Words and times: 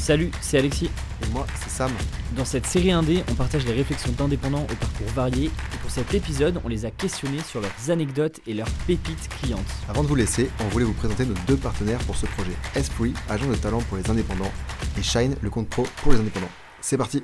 Salut, 0.00 0.30
c'est 0.40 0.58
Alexis. 0.58 0.90
Et 1.22 1.28
moi, 1.30 1.46
c'est 1.56 1.68
Sam. 1.68 1.90
Dans 2.34 2.46
cette 2.46 2.64
série 2.64 2.90
indé, 2.90 3.22
on 3.30 3.34
partage 3.34 3.66
les 3.66 3.74
réflexions 3.74 4.10
d'indépendants 4.12 4.62
au 4.62 4.74
parcours 4.74 5.06
varié. 5.14 5.48
Et 5.48 5.76
pour 5.82 5.90
cet 5.90 6.14
épisode, 6.14 6.58
on 6.64 6.68
les 6.68 6.86
a 6.86 6.90
questionnés 6.90 7.40
sur 7.40 7.60
leurs 7.60 7.90
anecdotes 7.90 8.40
et 8.46 8.54
leurs 8.54 8.70
pépites 8.86 9.28
clientes. 9.28 9.60
Avant 9.90 10.02
de 10.02 10.08
vous 10.08 10.14
laisser, 10.14 10.50
on 10.60 10.68
voulait 10.68 10.86
vous 10.86 10.94
présenter 10.94 11.26
nos 11.26 11.34
deux 11.46 11.58
partenaires 11.58 12.00
pour 12.06 12.16
ce 12.16 12.24
projet. 12.24 12.56
Esprit, 12.74 13.12
agent 13.28 13.46
de 13.46 13.54
talent 13.56 13.82
pour 13.82 13.98
les 13.98 14.10
indépendants, 14.10 14.50
et 14.98 15.02
Shine, 15.02 15.36
le 15.42 15.50
compte 15.50 15.68
pro 15.68 15.84
pour 16.02 16.12
les 16.12 16.18
indépendants. 16.18 16.50
C'est 16.80 16.96
parti 16.96 17.22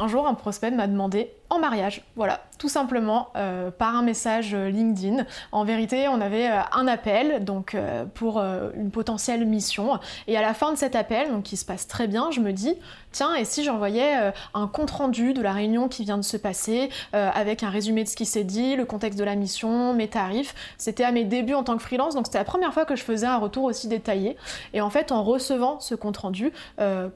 un 0.00 0.06
jour, 0.06 0.28
un 0.28 0.34
prospect 0.34 0.70
m'a 0.70 0.86
demandé 0.86 1.32
en 1.50 1.58
mariage, 1.58 2.02
voilà, 2.14 2.40
tout 2.58 2.68
simplement 2.68 3.28
euh, 3.36 3.70
par 3.70 3.96
un 3.96 4.02
message 4.02 4.54
LinkedIn. 4.54 5.24
En 5.52 5.64
vérité, 5.64 6.08
on 6.08 6.20
avait 6.20 6.50
euh, 6.50 6.60
un 6.72 6.86
appel 6.86 7.44
donc 7.44 7.74
euh, 7.74 8.04
pour 8.04 8.38
une 8.38 8.90
potentielle 8.90 9.46
mission, 9.46 9.98
et 10.26 10.36
à 10.36 10.42
la 10.42 10.54
fin 10.54 10.72
de 10.72 10.76
cet 10.76 10.94
appel, 10.94 11.30
donc 11.30 11.44
qui 11.44 11.56
se 11.56 11.64
passe 11.64 11.86
très 11.86 12.06
bien, 12.06 12.30
je 12.30 12.40
me 12.40 12.52
dis 12.52 12.74
tiens, 13.12 13.34
et 13.34 13.44
si 13.44 13.64
j'envoyais 13.64 14.32
un 14.52 14.66
compte 14.66 14.90
rendu 14.90 15.32
de 15.32 15.40
la 15.40 15.52
réunion 15.52 15.88
qui 15.88 16.04
vient 16.04 16.18
de 16.18 16.22
se 16.22 16.36
passer 16.36 16.90
avec 17.12 17.62
un 17.62 17.70
résumé 17.70 18.04
de 18.04 18.08
ce 18.08 18.16
qui 18.16 18.26
s'est 18.26 18.44
dit, 18.44 18.76
le 18.76 18.84
contexte 18.84 19.18
de 19.18 19.24
la 19.24 19.34
mission, 19.34 19.94
mes 19.94 20.08
tarifs. 20.08 20.54
C'était 20.76 21.04
à 21.04 21.10
mes 21.10 21.24
débuts 21.24 21.54
en 21.54 21.64
tant 21.64 21.76
que 21.76 21.82
freelance, 21.82 22.14
donc 22.14 22.26
c'était 22.26 22.38
la 22.38 22.44
première 22.44 22.74
fois 22.74 22.84
que 22.84 22.96
je 22.96 23.02
faisais 23.02 23.26
un 23.26 23.38
retour 23.38 23.64
aussi 23.64 23.88
détaillé. 23.88 24.36
Et 24.74 24.82
en 24.82 24.90
fait, 24.90 25.10
en 25.10 25.22
recevant 25.24 25.80
ce 25.80 25.94
compte 25.94 26.18
rendu, 26.18 26.52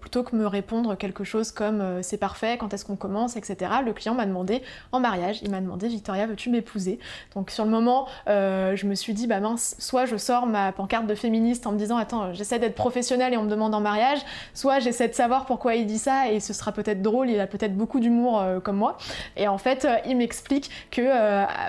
plutôt 0.01 0.23
que 0.23 0.35
me 0.35 0.46
répondre 0.46 0.96
quelque 0.96 1.24
chose 1.24 1.52
comme 1.52 2.02
c'est 2.02 2.16
parfait, 2.16 2.57
quand 2.59 2.73
est-ce 2.73 2.87
qu'on 2.87 2.96
commence, 2.96 3.37
etc., 3.37 3.71
le 3.85 3.93
client 3.93 4.15
m'a 4.15 4.22
demandé 4.27 4.62
en 4.93 5.01
mariage, 5.01 5.41
il 5.43 5.51
m'a 5.51 5.61
demandé 5.61 5.89
Victoria, 5.89 6.27
veux-tu 6.27 6.51
m'épouser? 6.51 6.99
Donc 7.35 7.51
sur 7.51 7.65
le 7.65 7.71
moment, 7.71 8.09
euh, 8.29 8.77
je 8.77 8.87
me 8.87 8.95
suis 8.95 9.15
dit, 9.15 9.27
bah 9.27 9.41
mince, 9.41 9.77
soit 9.79 10.07
je 10.07 10.17
sors 10.17 10.47
ma 10.47 10.73
pancarte 10.73 11.07
de 11.07 11.15
féministe 11.15 11.67
en 11.67 11.73
me 11.73 11.79
disant, 11.79 11.97
attends, 11.97 12.33
j'essaie 12.33 12.59
d'être 12.59 12.75
professionnelle 12.75 13.35
et 13.35 13.37
on 13.37 13.45
me 13.45 13.51
demande 13.51 13.75
en 13.75 13.80
mariage, 13.80 14.21
soit 14.55 14.79
j'essaie 14.79 15.09
de 15.09 15.15
savoir 15.15 15.47
pourquoi 15.47 15.75
il 15.75 15.87
dit 15.87 15.99
ça 15.99 16.30
et 16.30 16.41
ce 16.41 16.53
sera 16.53 16.73
peut-être 16.73 17.03
drôle, 17.03 17.30
il 17.30 17.41
a 17.41 17.47
peut-être 17.47 17.77
beaucoup 17.77 18.01
d'humour 18.01 18.41
euh, 18.41 18.61
comme 18.61 18.77
moi. 18.77 18.96
Et 19.37 19.49
en 19.49 19.59
fait, 19.59 19.85
euh, 19.85 19.96
il 20.07 20.16
m'explique 20.16 20.71
que 20.91 21.02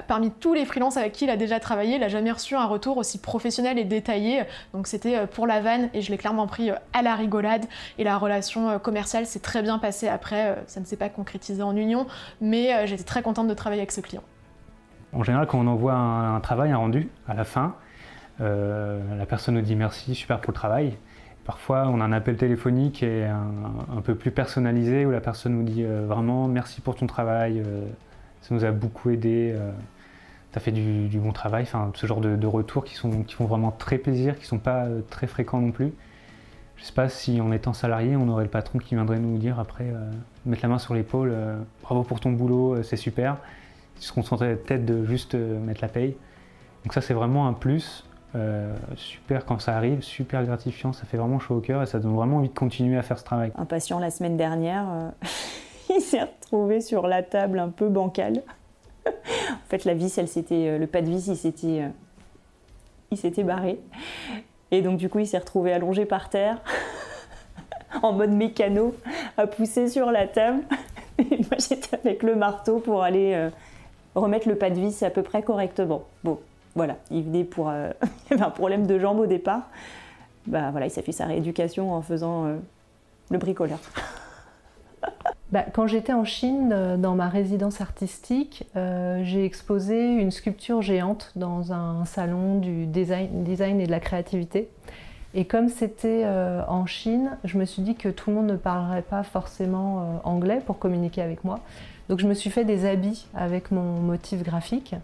parmi 0.08 0.32
tous 0.32 0.54
les 0.54 0.66
freelances 0.66 0.98
avec 0.98 1.14
qui 1.14 1.26
il 1.26 1.30
a 1.30 1.38
déjà 1.38 1.60
travaillé, 1.60 1.96
il 1.96 2.02
n'a 2.02 2.08
jamais 2.08 2.32
reçu 2.32 2.56
un 2.56 2.66
retour 2.66 2.98
aussi 2.98 3.18
professionnel 3.20 3.78
et 3.78 3.84
détaillé. 3.84 4.44
Donc 4.74 4.88
c'était 4.88 5.28
pour 5.28 5.48
la 5.48 5.60
vanne 5.60 5.90
et 5.94 6.02
je 6.02 6.12
l'ai 6.12 6.18
clairement 6.18 6.48
pris 6.48 6.72
à 6.72 7.02
la 7.02 7.16
rigolade 7.16 7.66
et 7.98 8.04
la 8.04 8.18
relation 8.18 8.80
commerciale 8.80 9.26
s'est 9.26 9.40
très 9.40 9.62
bien 9.62 9.78
passée 9.80 10.08
après. 10.08 10.58
Ça 10.68 10.80
ne 10.80 10.86
s'est 10.86 10.98
pas 10.98 11.10
concrétisé 11.10 11.64
en 11.64 11.76
union, 11.76 12.08
mais 12.44 12.74
euh, 12.74 12.86
j'étais 12.86 13.04
très 13.04 13.24
contente 13.24 13.48
de 13.48 13.54
travailler 13.54 13.82
avec 13.82 13.92
ce 13.92 14.02
client. 14.02 14.22
En 15.14 15.24
général, 15.24 15.48
quand 15.48 15.60
on 15.60 15.68
envoie 15.68 15.94
un, 15.94 16.40
travail, 16.42 16.72
un 16.72 16.78
rendu, 16.78 17.10
à 17.28 17.34
la 17.34 17.46
fin, 17.46 17.76
euh, 18.42 19.00
la 19.18 19.26
personne 19.26 19.56
nous 19.56 19.62
dit 19.62 19.76
merci, 19.76 20.14
super 20.14 20.42
pour 20.42 20.52
le 20.52 20.56
travail. 20.56 20.98
Parfois, 21.46 21.88
on 21.88 22.02
a 22.02 22.04
un 22.04 22.12
appel 22.12 22.36
téléphonique 22.36 23.02
et 23.04 23.26
un, 23.26 24.02
peu 24.02 24.16
plus 24.16 24.32
personnalisé 24.32 25.06
où 25.06 25.12
la 25.12 25.22
personne 25.22 25.54
nous 25.54 25.64
dit 25.64 25.84
euh, 25.84 26.06
vraiment 26.06 26.48
merci 26.48 26.82
pour 26.82 26.96
ton 26.96 27.08
travail, 27.08 27.64
ça 28.42 28.56
nous 28.56 28.66
a 28.66 28.72
beaucoup 28.72 29.10
aidé, 29.10 29.56
tu 30.52 30.58
as 30.58 30.62
fait 30.62 30.72
du, 30.72 31.20
bon 31.20 31.32
travail. 31.32 31.68
Ce 31.96 32.08
genre 32.08 32.22
de, 32.22 32.48
retours 32.48 32.84
qui 32.86 32.96
font 32.96 33.46
vraiment 33.46 33.72
très 33.72 33.98
plaisir, 33.98 34.36
qui 34.36 34.44
ne 34.44 34.48
sont 34.48 34.60
pas 34.60 34.88
très 35.10 35.28
fréquents 35.28 35.60
non 35.60 35.72
plus. 35.72 35.94
Je 36.84 36.88
sais 36.88 36.94
pas 36.94 37.08
si 37.08 37.40
en 37.40 37.54
étant 37.54 37.72
salarié, 37.72 38.18
on 38.18 38.28
aurait 38.28 38.44
le 38.44 38.50
patron 38.50 38.78
qui 38.78 38.96
viendrait 38.96 39.18
nous 39.18 39.38
dire 39.38 39.58
après, 39.58 39.86
euh, 39.86 40.12
mettre 40.46 40.64
la 40.64 40.68
main 40.68 40.80
sur 40.80 40.94
l'épaule, 40.94 41.32
euh, 41.32 41.56
bravo 41.82 42.04
pour 42.04 42.20
ton 42.20 42.34
boulot, 42.34 42.74
euh, 42.74 42.84
c'est 42.84 42.98
super. 42.98 43.38
Ils 43.96 44.04
se 44.04 44.12
concentraient 44.12 44.58
peut-être 44.58 44.84
de 44.84 45.06
juste 45.06 45.34
mettre 45.34 45.80
la 45.82 45.88
paye. 45.88 46.18
Donc 46.84 46.94
ça 46.94 47.00
c'est 47.00 47.14
vraiment 47.14 47.48
un 47.48 47.54
plus, 47.54 48.04
super 48.98 49.46
quand 49.46 49.62
ça 49.62 49.78
arrive, 49.78 50.02
super 50.02 50.44
gratifiant, 50.44 50.92
ça 50.92 51.06
fait 51.06 51.16
vraiment 51.16 51.40
chaud 51.40 51.56
au 51.56 51.62
cœur 51.62 51.82
et 51.82 51.86
ça 51.86 52.00
donne 52.00 52.16
vraiment 52.16 52.38
envie 52.38 52.50
de 52.50 52.54
continuer 52.54 52.98
à 52.98 53.02
faire 53.02 53.18
ce 53.18 53.24
travail. 53.24 53.54
Un 53.56 53.64
patient 53.64 54.00
la 54.00 54.12
semaine 54.12 54.36
dernière, 54.36 55.14
il 55.90 56.02
s'est 56.02 56.24
retrouvé 56.24 56.82
sur 56.82 57.08
la 57.08 57.24
table 57.24 57.60
un 57.60 57.70
peu 57.70 57.88
bancale. 57.88 58.42
en 59.08 59.70
fait 59.70 59.86
la 59.86 59.94
vis, 59.94 60.18
elle 60.18 60.28
s'était, 60.28 60.78
le 60.78 60.88
pas 60.88 61.02
de 61.02 61.10
vis, 61.10 61.28
il 61.28 61.38
s'était, 61.38 61.84
il 63.10 63.18
s'était 63.18 63.44
barré. 63.44 63.80
Et 64.74 64.82
donc 64.82 64.98
du 64.98 65.08
coup, 65.08 65.20
il 65.20 65.28
s'est 65.28 65.38
retrouvé 65.38 65.72
allongé 65.72 66.04
par 66.06 66.30
terre, 66.30 66.58
en 68.02 68.12
mode 68.12 68.32
mécano, 68.32 68.96
à 69.38 69.46
pousser 69.46 69.88
sur 69.88 70.12
la 70.12 70.26
table. 70.26 70.64
Et 71.20 71.38
moi, 71.38 71.58
j'étais 71.60 71.96
avec 71.96 72.24
le 72.24 72.36
marteau 72.36 72.80
pour 72.80 73.04
aller 73.04 73.34
euh, 73.36 73.52
remettre 74.16 74.50
le 74.50 74.56
pas 74.56 74.72
de 74.72 74.80
vis 74.80 75.04
à 75.04 75.12
peu 75.12 75.22
près 75.22 75.44
correctement. 75.44 76.06
Bon, 76.24 76.40
voilà, 76.74 76.96
il 77.12 77.24
venait 77.24 77.44
pour... 77.44 77.70
Euh, 77.70 77.92
il 78.32 78.34
avait 78.34 78.44
un 78.44 78.50
problème 78.50 78.88
de 78.88 78.98
jambe 78.98 79.20
au 79.20 79.28
départ. 79.28 79.70
Bah 80.48 80.72
voilà, 80.72 80.88
il 80.88 80.90
s'est 80.90 81.04
fait 81.04 81.12
sa 81.12 81.28
rééducation 81.28 81.94
en 81.94 82.02
faisant 82.02 82.48
euh, 82.48 82.56
le 83.30 83.38
bricoleur. 83.38 83.78
Bah, 85.54 85.64
quand 85.72 85.86
j'étais 85.86 86.14
en 86.14 86.26
Chine, 86.26 86.98
dans 86.98 87.14
ma 87.14 87.30
résidence 87.30 87.80
artistique, 87.80 88.66
j'ai 88.74 89.46
exposé 89.46 90.16
une 90.16 90.32
sculpture 90.32 90.82
géante 90.82 91.32
dans 91.36 91.72
un 91.72 92.06
salon 92.06 92.58
du 92.58 92.88
design, 92.88 93.80
et 93.80 93.86
de 93.86 93.92
la 93.92 94.00
créativité. 94.00 94.68
Et 95.36 95.46
comme 95.46 95.70
c'était 95.70 96.24
euh, 96.26 96.62
en 96.68 96.86
Chine, 96.86 97.38
je 97.44 97.58
me 97.58 97.66
suis 97.66 97.82
dit 97.82 97.96
que 97.96 98.10
tout 98.10 98.30
le 98.30 98.36
monde 98.36 98.48
ne 98.48 98.56
parlerait 98.56 99.02
pas 99.02 99.24
forcément 99.24 100.00
euh, 100.00 100.04
anglais 100.24 100.62
pour 100.64 100.78
communiquer 100.78 101.22
avec 101.22 101.44
moi. 101.44 101.60
Donc 102.08 102.20
je 102.20 102.28
me 102.28 102.34
suis 102.34 102.52
fait 102.52 102.66
des 102.66 102.86
habits 102.86 103.28
avec 103.34 103.72
mon 103.72 104.00
motif 104.00 104.44
graphique. 104.44 104.96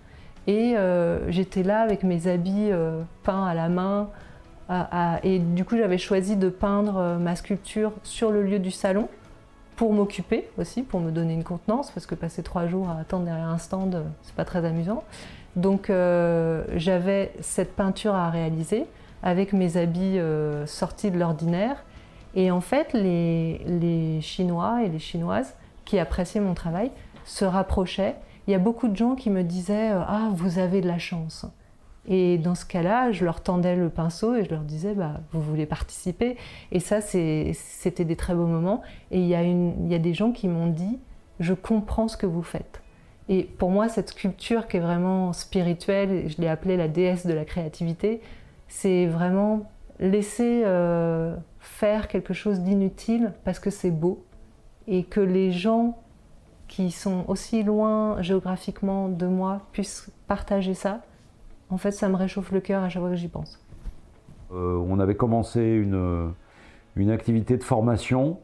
Et 0.45 0.77
euh, 0.77 1.31
j'étais 1.31 1.63
là 1.63 1.81
avec 1.81 2.03
mes 2.03 2.27
habits 2.27 2.71
peints 3.23 3.45
à 3.45 3.53
la 3.53 3.69
main. 3.69 4.09
et 5.23 5.39
du 5.39 5.65
coup, 5.65 5.77
j'avais 5.77 5.97
choisi 5.97 6.35
de 6.38 6.49
peindre 6.49 7.17
ma 7.19 7.35
sculpture 7.35 7.91
sur 8.03 8.31
le 8.31 8.43
lieu 8.43 8.59
du 8.59 8.71
salon 8.71 9.07
pour 9.79 9.94
m'occuper 9.94 10.50
aussi, 10.57 10.84
pour 10.84 11.00
me 11.00 11.09
donner 11.09 11.34
une 11.34 11.45
contenance, 11.45 11.90
parce 11.91 12.06
que 12.06 12.13
passer 12.13 12.44
trois 12.44 12.67
jours 12.67 12.90
à 12.90 13.00
attendre 13.00 13.23
derrière 13.23 13.47
un 13.47 13.57
stand, 13.57 14.03
c'est 14.23 14.35
pas 14.35 14.44
très 14.44 14.66
amusant. 14.66 15.06
Donc 15.56 15.90
euh, 15.90 16.66
j'avais 16.75 17.31
cette 17.40 17.78
peinture 17.78 18.13
à 18.13 18.29
réaliser 18.29 18.88
avec 19.23 19.53
mes 19.53 19.78
habits 19.78 20.19
euh, 20.19 20.66
sortis 20.66 21.12
de 21.12 21.18
l'ordinaire. 21.18 21.78
Et 22.35 22.51
en 22.51 22.59
fait, 22.59 22.91
les, 22.91 23.59
les, 23.59 24.19
Chinois 24.19 24.84
et 24.84 24.89
les 24.89 25.00
Chinoises 25.00 25.56
qui 25.85 25.97
appréciaient 25.97 26.41
mon 26.41 26.56
travail 26.56 26.91
se 27.23 27.45
rapprochaient. 27.45 28.16
Il 28.47 28.51
y 28.51 28.56
a 28.56 28.59
beaucoup 28.59 28.89
de 28.89 28.97
gens 28.97 29.16
qui 29.16 29.29
me 29.29 29.44
disaient 29.44 29.91
euh, 29.91 30.01
Ah, 30.06 30.28
vous 30.34 30.59
avez 30.59 30.81
de 30.81 30.89
la 30.89 31.00
chance. 31.00 31.45
Et 32.07 32.37
dans 32.37 32.55
ce 32.55 32.65
cas-là, 32.65 33.11
je 33.11 33.25
leur 33.25 33.41
tendais 33.41 33.75
le 33.75 33.89
pinceau 33.89 34.35
et 34.35 34.43
je 34.43 34.49
leur 34.49 34.61
disais, 34.61 34.93
bah, 34.93 35.21
vous 35.31 35.41
voulez 35.41 35.65
participer. 35.65 36.37
Et 36.71 36.79
ça, 36.79 37.01
c'était 37.01 38.05
des 38.05 38.15
très 38.15 38.33
beaux 38.33 38.47
moments. 38.47 38.81
Et 39.11 39.19
il 39.19 39.27
y, 39.27 39.35
a 39.35 39.99
des 39.99 40.13
gens 40.13 40.31
qui 40.31 40.47
m'ont 40.47 40.67
dit, 40.67 40.99
je 41.39 41.53
comprends 41.53 42.07
ce 42.07 42.17
que 42.17 42.25
vous 42.25 42.43
faites. 42.43 42.81
Et 43.27 43.43
pour 43.43 43.69
moi, 43.69 43.89
cette 43.89 44.09
sculpture 44.09 44.67
qui 44.67 44.77
est 44.77 44.79
vraiment 44.79 45.33
spirituelle, 45.33 46.29
je 46.29 46.41
l'ai 46.41 46.47
appelée 46.47 46.77
la 46.77 46.88
déesse 46.88 47.27
de 47.27 47.33
la 47.33 47.45
créativité, 47.45 48.21
c'est 48.67 49.05
vraiment 49.05 49.69
laisser 49.99 50.63
euh, 50.65 51.35
faire 51.59 52.07
quelque 52.07 52.33
chose 52.33 52.61
d'inutile 52.61 53.33
parce 53.43 53.59
que 53.59 53.69
c'est 53.69 53.91
beau 53.91 54.23
et 54.88 55.03
que 55.03 55.19
les 55.19 55.51
gens 55.51 55.99
qui 56.67 56.89
sont 56.91 57.25
aussi 57.27 57.63
loin 57.63 58.21
géographiquement 58.21 59.09
de 59.09 59.27
moi 59.27 59.61
puissent 59.73 60.09
partager 60.27 60.73
ça 60.73 61.01
en 61.69 61.78
fait, 61.78 61.91
ça 61.91 62.09
me 62.09 62.16
réchauffe 62.16 62.52
le 62.52 62.59
cœur 62.59 62.84
à 62.84 62.90
chaque 62.90 63.02
fois 63.02 63.12
que 63.12 63.16
j'y 63.16 63.28
pense. 63.28 63.63
Euh, 64.52 64.78
on 64.78 65.00
avait 65.00 65.16
commencé 65.16 65.62
une, 65.62 66.34
activité 67.12 67.57
de 67.57 67.63
formation, 67.63 68.40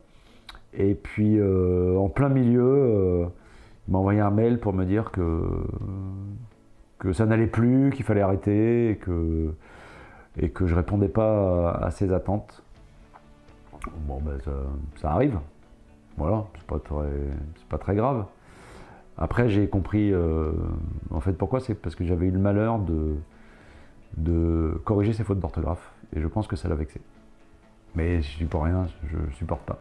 et 0.74 0.96
puis 0.96 1.38
euh, 1.38 1.97
en 1.97 2.08
plein 2.09 2.30
milieu, 2.30 2.63
euh, 2.63 3.25
il 3.88 3.91
m'a 3.91 3.97
envoyé 3.97 4.22
un 4.22 4.31
mail 4.31 4.59
pour 4.59 4.74
me 4.74 4.86
dire 4.86 5.12
que, 5.12 5.44
ça 7.13 7.25
n'allait 7.25 7.47
plus, 7.47 7.91
qu'il 7.91 8.06
fallait 8.06 8.22
arrêter, 8.22 8.91
et 8.91 8.96
que, 8.96 9.53
et 10.38 10.50
que 10.50 10.68
je 10.68 10.75
répondais 10.75 11.09
pas 11.09 11.72
à, 11.72 11.92
ses 11.92 12.13
attentes. 12.13 12.63
Bon, 14.07 14.19
ben 14.22 14.38
ça, 15.01 15.12
arrive. 15.12 15.38
Voilà, 16.18 16.45
c'est 16.56 16.66
pas 16.66 16.80
pas 17.69 17.78
très 17.78 17.95
grave. 17.95 18.25
Après, 19.17 19.50
j'ai 19.50 19.67
compris, 19.67 20.13
euh, 20.13 20.51
en 21.12 21.21
fait, 21.21 21.33
pourquoi 21.33 21.59
C'est 21.59 21.75
parce 21.75 21.95
que 21.95 22.03
j'avais 22.03 22.27
eu 22.27 22.31
le 22.31 22.39
malheur 22.39 22.79
de, 22.79 24.79
corriger 24.83 25.13
ses 25.13 25.23
fautes 25.23 25.39
d'orthographe. 25.39 25.91
Et 26.15 26.21
je 26.21 26.27
pense 26.27 26.47
que 26.47 26.56
ça 26.56 26.67
l'a 26.67 26.75
vexé. 26.75 27.01
Mais 27.95 28.21
je 28.21 28.27
suis 28.27 28.45
pour 28.45 28.63
rien, 28.63 28.88
je 29.07 29.17
supporte 29.35 29.62
pas 29.62 29.79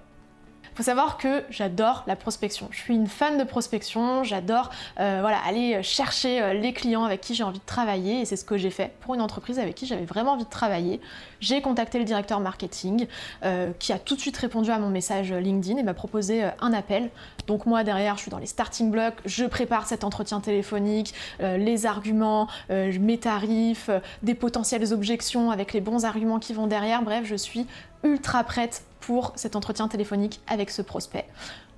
faut 0.74 0.82
savoir 0.82 1.18
que 1.18 1.44
j'adore 1.50 2.02
la 2.06 2.16
prospection. 2.16 2.68
Je 2.72 2.78
suis 2.78 2.94
une 2.94 3.06
fan 3.06 3.38
de 3.38 3.44
prospection, 3.44 4.24
j'adore 4.24 4.70
euh, 4.98 5.18
voilà, 5.20 5.38
aller 5.46 5.82
chercher 5.82 6.42
euh, 6.42 6.52
les 6.52 6.72
clients 6.72 7.04
avec 7.04 7.20
qui 7.20 7.34
j'ai 7.34 7.44
envie 7.44 7.60
de 7.60 7.64
travailler 7.64 8.20
et 8.20 8.24
c'est 8.24 8.36
ce 8.36 8.44
que 8.44 8.56
j'ai 8.56 8.70
fait 8.70 8.92
pour 9.00 9.14
une 9.14 9.20
entreprise 9.20 9.58
avec 9.58 9.76
qui 9.76 9.86
j'avais 9.86 10.04
vraiment 10.04 10.32
envie 10.32 10.44
de 10.44 10.50
travailler. 10.50 11.00
J'ai 11.40 11.60
contacté 11.60 11.98
le 11.98 12.04
directeur 12.04 12.40
marketing 12.40 13.06
euh, 13.44 13.70
qui 13.78 13.92
a 13.92 13.98
tout 13.98 14.16
de 14.16 14.20
suite 14.20 14.36
répondu 14.36 14.70
à 14.70 14.78
mon 14.78 14.90
message 14.90 15.32
LinkedIn 15.32 15.78
et 15.78 15.82
m'a 15.84 15.94
proposé 15.94 16.44
un 16.60 16.72
appel. 16.72 17.10
Donc 17.46 17.66
moi 17.66 17.84
derrière, 17.84 18.16
je 18.16 18.22
suis 18.22 18.30
dans 18.30 18.38
les 18.38 18.46
starting 18.46 18.90
blocks, 18.90 19.14
je 19.26 19.44
prépare 19.44 19.86
cet 19.86 20.02
entretien 20.02 20.40
téléphonique, 20.40 21.14
les 21.40 21.86
arguments, 21.86 22.48
mes 22.70 23.18
tarifs, 23.18 23.90
des 24.22 24.34
potentielles 24.34 24.92
objections 24.92 25.50
avec 25.50 25.72
les 25.72 25.80
bons 25.80 26.04
arguments 26.04 26.38
qui 26.38 26.54
vont 26.54 26.66
derrière. 26.66 27.02
Bref, 27.02 27.24
je 27.24 27.36
suis 27.36 27.66
ultra 28.02 28.44
prête 28.44 28.82
pour 29.06 29.32
cet 29.34 29.54
entretien 29.56 29.88
téléphonique 29.88 30.40
avec 30.46 30.70
ce 30.70 30.80
prospect. 30.82 31.26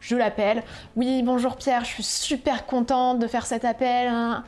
Je 0.01 0.15
l'appelle. 0.15 0.63
Oui, 0.95 1.23
bonjour 1.25 1.57
Pierre, 1.57 1.85
je 1.85 1.91
suis 1.91 2.03
super 2.03 2.67
contente 2.67 3.19
de 3.19 3.27
faire 3.27 3.47
cet 3.47 3.65
appel. 3.65 4.09
hein. 4.09 4.45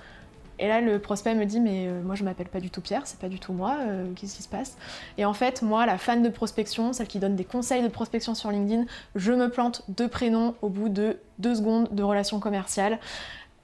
Et 0.60 0.66
là, 0.66 0.80
le 0.80 0.98
prospect 0.98 1.34
me 1.34 1.44
dit, 1.44 1.60
mais 1.60 1.86
euh, 1.86 2.02
moi 2.02 2.14
je 2.14 2.24
m'appelle 2.24 2.48
pas 2.48 2.60
du 2.60 2.70
tout 2.70 2.80
Pierre, 2.80 3.02
c'est 3.04 3.18
pas 3.18 3.28
du 3.28 3.38
tout 3.38 3.52
moi, 3.52 3.76
euh, 3.80 4.12
qu'est-ce 4.14 4.36
qui 4.36 4.42
se 4.42 4.48
passe? 4.48 4.76
Et 5.16 5.24
en 5.24 5.32
fait, 5.32 5.62
moi, 5.62 5.86
la 5.86 5.98
fan 5.98 6.22
de 6.22 6.28
prospection, 6.28 6.92
celle 6.92 7.06
qui 7.06 7.18
donne 7.18 7.36
des 7.36 7.44
conseils 7.44 7.82
de 7.82 7.88
prospection 7.88 8.34
sur 8.34 8.50
LinkedIn, 8.50 8.84
je 9.14 9.32
me 9.32 9.48
plante 9.48 9.82
deux 9.88 10.08
prénoms 10.08 10.54
au 10.62 10.68
bout 10.68 10.88
de 10.88 11.18
deux 11.38 11.54
secondes 11.54 11.88
de 11.92 12.02
relation 12.02 12.40
commerciale. 12.40 12.98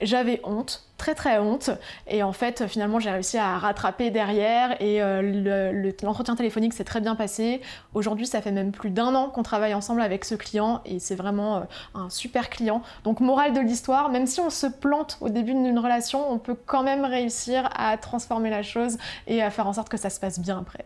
J'avais 0.01 0.41
honte, 0.43 0.83
très 0.97 1.15
très 1.15 1.39
honte, 1.39 1.69
et 2.07 2.21
en 2.21 2.33
fait 2.33 2.67
finalement 2.67 2.99
j'ai 2.99 3.09
réussi 3.11 3.37
à 3.37 3.57
rattraper 3.57 4.11
derrière 4.11 4.75
et 4.81 5.01
euh, 5.01 5.21
le- 5.21 5.71
le- 5.71 5.95
l'entretien 6.03 6.35
téléphonique 6.35 6.73
s'est 6.73 6.83
très 6.83 6.99
bien 6.99 7.15
passé. 7.15 7.61
Aujourd'hui 7.93 8.25
ça 8.27 8.41
fait 8.41 8.51
même 8.51 8.73
plus 8.73 8.89
d'un 8.89 9.15
an 9.15 9.29
qu'on 9.29 9.41
travaille 9.41 9.73
ensemble 9.73 10.01
avec 10.01 10.25
ce 10.25 10.35
client 10.35 10.81
et 10.85 10.99
c'est 10.99 11.15
vraiment 11.15 11.55
euh, 11.55 11.59
un 11.93 12.09
super 12.09 12.49
client. 12.49 12.81
Donc 13.05 13.21
morale 13.21 13.53
de 13.53 13.61
l'histoire, 13.61 14.09
même 14.09 14.27
si 14.27 14.41
on 14.41 14.49
se 14.49 14.67
plante 14.67 15.17
au 15.21 15.29
début 15.29 15.53
d'une 15.53 15.79
relation, 15.79 16.29
on 16.29 16.39
peut 16.39 16.57
quand 16.65 16.83
même 16.83 17.05
réussir 17.05 17.69
à 17.73 17.95
transformer 17.97 18.49
la 18.49 18.63
chose 18.63 18.97
et 19.27 19.41
à 19.41 19.49
faire 19.49 19.65
en 19.65 19.71
sorte 19.73 19.87
que 19.87 19.97
ça 19.97 20.09
se 20.09 20.19
passe 20.19 20.39
bien 20.39 20.59
après. 20.59 20.83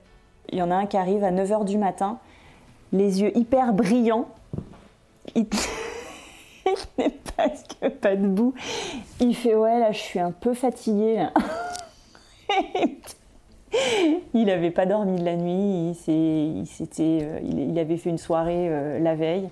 Il 0.51 0.59
y 0.59 0.61
en 0.61 0.69
a 0.69 0.75
un 0.75 0.85
qui 0.85 0.97
arrive 0.97 1.23
à 1.23 1.31
9h 1.31 1.65
du 1.65 1.79
matin, 1.79 2.19
les 2.93 3.21
yeux 3.21 3.35
hyper 3.35 3.73
brillants. 3.73 4.27
Il 5.35 5.45
il 5.45 5.47
n'est 6.99 7.09
presque 7.37 7.89
pas 8.01 8.15
debout. 8.15 8.53
Il 9.19 9.35
fait 9.35 9.55
Ouais, 9.55 9.79
là, 9.79 9.91
je 9.91 9.99
suis 9.99 10.19
un 10.19 10.31
peu 10.31 10.53
fatigué. 10.53 11.25
il 14.33 14.45
n'avait 14.45 14.71
pas 14.71 14.85
dormi 14.85 15.19
de 15.19 15.25
la 15.25 15.35
nuit. 15.35 15.95
Il, 16.07 16.63
il, 16.63 17.23
euh, 17.23 17.39
il, 17.43 17.77
avait 17.79 17.97
fait 17.97 18.09
une 18.09 18.17
soirée 18.17 18.67
euh, 18.69 18.99
la 18.99 19.15
veille. 19.15 19.49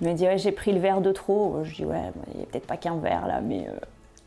Il 0.00 0.08
m'a 0.08 0.14
dit 0.14 0.24
Ouais, 0.24 0.38
j'ai 0.38 0.52
pris 0.52 0.72
le 0.72 0.80
verre 0.80 1.00
de 1.00 1.12
trop. 1.12 1.58
Je 1.62 1.74
dis 1.74 1.84
Ouais, 1.84 2.00
il 2.32 2.38
n'y 2.38 2.42
a 2.42 2.46
peut-être 2.46 2.66
pas 2.66 2.76
qu'un 2.76 2.96
verre 2.96 3.26
là, 3.26 3.40
mais. 3.40 3.66
euh, 3.68 3.72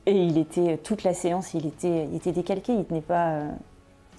Et 0.06 0.14
il 0.14 0.38
était, 0.38 0.78
toute 0.78 1.04
la 1.04 1.14
séance, 1.14 1.54
il 1.54 1.66
était, 1.68 2.06
il 2.12 2.16
était 2.16 2.32
décalqué. 2.32 2.74
Il 2.74 2.86
tenait 2.86 3.02
pas. 3.02 3.30
euh, 3.32 3.50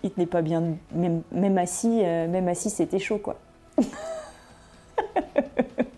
il 0.04 0.10
tenait 0.12 0.26
pas 0.26 0.42
bien, 0.42 0.62
même, 0.92 1.58
assis, 1.58 2.02
euh, 2.04 2.28
même 2.28 2.46
assis, 2.46 2.70
c'était 2.70 3.00
chaud 3.00 3.18
quoi. 3.18 3.36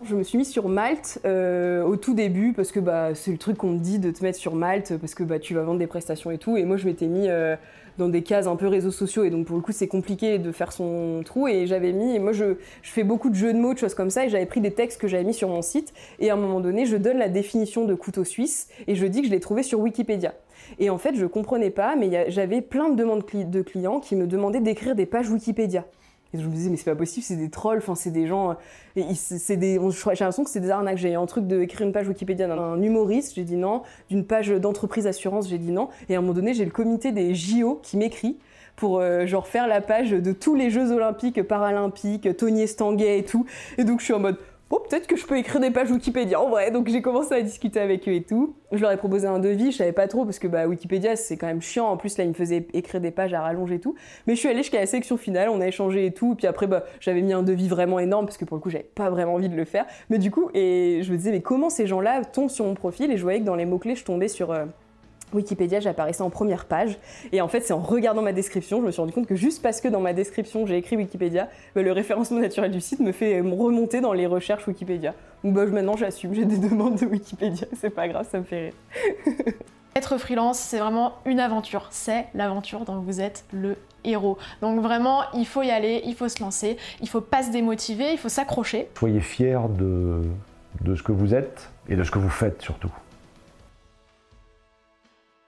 Je 0.03 0.17
me 0.17 0.23
suis 0.23 0.39
mise 0.39 0.49
sur 0.49 0.67
Malte 0.71 1.21
euh, 1.27 1.83
au 1.83 1.95
tout 1.97 2.15
début 2.15 2.55
parce 2.55 2.73
que 2.73 2.81
bah, 2.81 3.15
c'est 3.15 3.31
le 3.31 3.37
truc 3.37 3.59
qu'on 3.59 3.75
te 3.75 3.83
dit 3.83 3.99
de 3.99 4.11
te 4.11 4.23
mettre 4.23 4.39
sur 4.39 4.55
Malte 4.55 4.97
parce 4.97 5.15
que 5.15 5.23
bah, 5.23 5.39
tu 5.39 5.53
vas 5.53 5.63
vendre 5.63 5.79
des 5.79 5.87
prestations 5.87 6.31
et 6.31 6.39
tout. 6.39 6.57
Et 6.57 6.65
moi, 6.65 6.79
je 6.79 6.87
m'étais 6.87 7.07
mis 7.07 7.29
euh, 7.29 7.55
dans 7.99 8.09
des 8.09 8.23
cases 8.23 8.47
un 8.47 8.57
peu 8.57 8.67
réseaux 8.67 8.93
sociaux 8.93 9.25
et 9.25 9.31
donc 9.31 9.47
pour 9.47 9.57
le 9.57 9.63
coup, 9.63 9.73
c'est 9.73 9.89
compliqué 9.89 10.39
de 10.39 10.53
faire 10.53 10.73
son 10.73 11.21
trou. 11.23 11.49
Et 11.49 11.67
j'avais 11.67 11.93
mis, 11.93 12.15
et 12.15 12.19
moi, 12.19 12.33
je, 12.33 12.57
je 12.81 12.91
fais 12.91 13.05
beaucoup 13.05 13.29
de 13.29 13.35
jeux 13.35 13.53
de 13.53 13.59
mots, 13.59 13.75
de 13.75 13.79
choses 13.79 13.93
comme 13.93 14.09
ça. 14.09 14.25
Et 14.25 14.31
j'avais 14.31 14.47
pris 14.47 14.63
des 14.63 14.71
textes 14.71 14.99
que 14.99 15.07
j'avais 15.07 15.25
mis 15.25 15.35
sur 15.35 15.51
mon 15.51 15.61
site. 15.61 15.93
Et 16.19 16.31
à 16.31 16.33
un 16.33 16.39
moment 16.39 16.61
donné, 16.61 16.87
je 16.87 16.97
donne 16.97 17.19
la 17.19 17.29
définition 17.29 17.85
de 17.85 17.95
couteau 17.95 18.25
suisse 18.25 18.69
et 18.87 18.95
je 18.95 19.05
dis 19.05 19.21
que 19.21 19.27
je 19.27 19.33
l'ai 19.33 19.41
trouvé 19.41 19.63
sur 19.63 19.81
Wikipédia. 19.81 20.33
Et 20.79 20.89
en 20.89 20.97
fait, 20.97 21.15
je 21.15 21.27
comprenais 21.27 21.71
pas, 21.71 21.95
mais 21.95 22.31
j'avais 22.31 22.63
plein 22.63 22.89
de 22.89 22.97
demandes 22.97 23.25
de 23.33 23.63
clients 23.63 24.01
qui 24.01 24.17
me 24.17 24.27
demandaient 24.27 24.61
d'écrire 24.61 24.95
des 24.95 25.05
pages 25.05 25.29
Wikipédia. 25.29 25.85
Et 26.33 26.39
je 26.39 26.47
me 26.47 26.53
disais, 26.53 26.71
mais 26.71 26.77
c'est 26.77 26.91
pas 26.91 26.97
possible, 26.97 27.25
c'est 27.25 27.37
des 27.37 27.51
trolls, 27.51 27.79
enfin, 27.79 27.95
c'est 27.95 28.11
des 28.11 28.27
gens. 28.27 28.51
euh, 28.51 28.55
et 28.97 29.15
c'est 29.15 29.57
des, 29.57 29.75
j'ai 29.75 30.09
l'impression 30.09 30.45
que 30.45 30.51
c'est 30.51 30.61
des 30.61 30.71
arnaques. 30.71 30.99
J'ai 30.99 31.13
eu 31.13 31.17
un 31.17 31.27
truc 31.27 31.47
d'écrire 31.47 31.87
une 31.87 31.93
page 31.93 32.09
Wikipédia 32.09 32.47
d'un 32.47 32.81
humoriste, 32.81 33.35
j'ai 33.35 33.45
dit 33.45 33.57
non. 33.57 33.83
D'une 34.09 34.25
page 34.25 34.49
d'entreprise 34.49 35.07
assurance, 35.07 35.49
j'ai 35.49 35.59
dit 35.59 35.73
non. 35.73 35.89
Et 36.09 36.15
à 36.15 36.19
un 36.19 36.21
moment 36.21 36.35
donné, 36.35 36.55
j'ai 36.55 36.65
le 36.65 36.71
comité 36.71 37.13
des 37.13 37.35
JO 37.35 37.81
qui 37.83 37.97
m'écrit 37.97 38.39
pour 38.77 38.99
euh, 39.01 39.27
genre 39.27 39.47
faire 39.47 39.67
la 39.67 39.81
page 39.81 40.11
de 40.11 40.33
tous 40.33 40.55
les 40.55 40.71
Jeux 40.71 40.93
Olympiques, 40.93 41.43
Paralympiques, 41.43 42.37
Tony 42.37 42.63
Estanguet 42.63 43.19
et 43.19 43.25
tout. 43.25 43.45
Et 43.77 43.85
donc 43.85 44.01
je 44.01 44.07
suis 44.07 44.15
en 44.15 44.21
mode, 44.21 44.39
oh 44.71 44.79
peut-être 44.89 45.07
que 45.07 45.17
je 45.17 45.27
peux 45.27 45.37
écrire 45.37 45.61
des 45.61 45.71
pages 45.71 45.91
Wikipédia 45.91 46.41
en 46.41 46.49
vrai. 46.49 46.71
Donc 46.71 46.89
j'ai 46.89 47.03
commencé 47.03 47.35
à 47.35 47.43
discuter 47.43 47.81
avec 47.81 48.09
eux 48.09 48.13
et 48.13 48.23
tout. 48.23 48.55
Je 48.73 48.81
leur 48.81 48.93
ai 48.93 48.97
proposé 48.97 49.27
un 49.27 49.39
devis, 49.39 49.73
je 49.73 49.79
savais 49.79 49.93
pas 49.93 50.09
trop 50.09 50.25
parce 50.25 50.39
que 50.39 50.47
bah, 50.49 50.67
Wikipédia 50.67 51.17
c'est 51.17 51.37
quand 51.37 51.47
même 51.47 51.61
chiant. 51.61 51.87
En 51.89 51.97
plus 51.97 52.17
là, 52.19 52.25
ils 52.25 52.31
me 52.31 52.35
faisaient 52.35 52.67
écrire 52.73 53.01
des 53.01 53.11
pages 53.11 53.35
à 53.35 53.41
rallonge 53.43 53.73
et 53.73 53.81
tout. 53.81 53.95
Mais 54.27 54.35
je 54.35 54.41
suis 54.41 54.49
allée 54.49 54.59
jusqu'à 54.59 54.81
la 54.81 54.87
sélection 54.87 55.17
finale, 55.17 55.49
on 55.49 55.61
a 55.61 55.67
échangé 55.67 56.07
et 56.07 56.13
tout. 56.13 56.35
Puis 56.35 56.47
après, 56.47 56.67
bah, 56.67 56.85
j'avais 57.01 57.23
mis 57.23 57.33
un 57.33 57.43
devis 57.43 57.69
vraiment 57.69 57.99
énorme 57.99 58.27
parce 58.27 58.39
que 58.39 58.45
pour 58.45 58.57
le 58.57 58.63
coup, 58.63 58.71
j'avais 58.71 58.85
pas 58.85 59.11
vraiment 59.11 59.35
envie 59.35 59.49
de 59.49 59.57
le 59.57 59.65
faire. 59.65 59.87
Mais 60.09 60.19
du 60.19 60.31
coup, 60.31 60.51
et 60.55 61.01
je 61.03 61.13
me 61.13 61.17
disais, 61.17 61.33
mais 61.33 61.43
comment 61.43 61.71
ces 61.71 61.87
gens-là 61.87 62.25
tombent 62.25 62.51
sur 62.51 62.65
mon 62.65 62.75
profil? 62.75 63.11
Et 63.11 63.17
je 63.17 63.23
voyais 63.23 63.41
que 63.41 63.45
dans 63.45 63.57
les 63.57 63.67
mots-clés, 63.67 63.97
je 63.97 64.05
tombais 64.05 64.29
sur. 64.29 64.53
euh, 64.53 64.67
Wikipédia, 65.33 65.81
j'apparaissais 65.81 66.23
en 66.23 66.31
première 66.31 66.65
page. 66.65 66.99
Et 67.33 67.41
en 67.41 67.49
fait, 67.49 67.61
c'est 67.61 67.73
en 67.73 67.81
regardant 67.81 68.23
ma 68.23 68.33
description, 68.33 68.81
je 68.81 68.87
me 68.87 68.91
suis 68.91 69.01
rendu 69.01 69.13
compte 69.13 69.27
que 69.27 69.37
juste 69.37 69.63
parce 69.63 69.81
que 69.81 69.89
dans 69.89 70.01
ma 70.01 70.13
description, 70.13 70.67
j'ai 70.67 70.77
écrit 70.77 70.97
Wikipédia, 70.97 71.49
bah, 71.75 71.83
le 71.83 71.93
référencement 71.93 72.41
naturel 72.41 72.71
du 72.71 72.81
site 72.81 73.01
me 73.01 73.13
fait 73.13 73.41
remonter 73.41 74.01
dans 74.01 74.13
les 74.13 74.27
recherches 74.27 74.67
Wikipédia. 74.67 75.15
Donc 75.45 75.55
bah, 75.55 75.67
maintenant, 75.67 75.97
j'assume, 75.97 76.35
j'ai 76.35 76.45
des 76.45 76.59
demandes 76.69 76.99
de 76.99 77.07
Wikipédia, 77.07 77.67
c'est 77.79 77.91
pas 77.91 78.09
grave, 78.09 78.27
ça 78.31 78.39
me 78.39 78.45
fait 78.45 78.73
rire. 78.97 79.55
Être 79.97 80.19
freelance, 80.19 80.59
c'est 80.59 80.79
vraiment 80.79 81.15
une 81.27 81.41
aventure. 81.41 81.89
C'est 81.91 82.27
l'aventure 82.35 82.85
dont 82.85 83.01
vous 83.01 83.21
êtes 83.21 83.45
le 83.53 83.77
héros. 84.05 84.39
Donc 84.63 84.81
vraiment, 84.81 85.23
il 85.35 85.47
faut 85.47 85.63
y 85.63 85.71
aller, 85.71 86.03
il 86.05 86.15
faut 86.15 86.29
se 86.29 86.41
lancer, 86.41 86.77
il 87.01 87.09
faut 87.09 87.21
pas 87.21 87.43
se 87.43 87.51
démotiver, 87.51 88.13
il 88.13 88.19
faut 88.19 88.29
s'accrocher. 88.29 88.89
Soyez 88.97 89.21
fiers 89.21 89.59
de, 89.69 90.23
de 90.83 90.95
ce 90.95 91.03
que 91.03 91.11
vous 91.11 91.35
êtes 91.35 91.71
et 91.89 91.97
de 91.97 92.05
ce 92.05 92.11
que 92.11 92.21
vous 92.21 92.31
faites 92.31 92.63
surtout. 92.63 92.93